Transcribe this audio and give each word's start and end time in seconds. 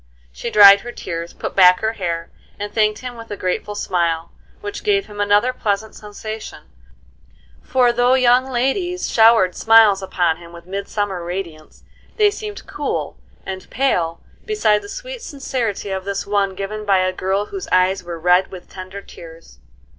She 0.31 0.49
dried 0.49 0.79
her 0.81 0.91
tears, 0.91 1.31
put 1.31 1.55
back 1.55 1.81
her 1.81 1.93
hair, 1.93 2.31
and 2.59 2.73
thanked 2.73 3.01
him 3.01 3.15
with 3.17 3.29
a 3.29 3.37
grateful 3.37 3.75
smile, 3.75 4.31
which 4.59 4.83
gave 4.83 5.05
him 5.05 5.21
another 5.21 5.53
pleasant 5.53 5.93
sensation; 5.93 6.63
for, 7.61 7.91
though 7.93 8.15
young 8.15 8.49
ladies 8.49 9.11
showered 9.11 9.53
smiles 9.53 10.01
upon 10.01 10.37
him 10.37 10.53
with 10.53 10.65
midsummer 10.65 11.23
radiance, 11.23 11.83
they 12.17 12.31
seemed 12.31 12.65
cool 12.65 13.19
and 13.45 13.69
pale 13.69 14.21
beside 14.43 14.81
the 14.81 14.89
sweet 14.89 15.21
sincerity 15.21 15.91
of 15.91 16.03
this 16.03 16.25
one 16.25 16.55
given 16.55 16.83
by 16.83 16.97
a 16.97 17.13
girl 17.13 17.45
whose 17.45 17.67
eyes 17.71 18.03
were 18.03 18.17
red 18.19 18.47
with 18.47 18.67
tender 18.67 19.01
tears. 19.03 19.59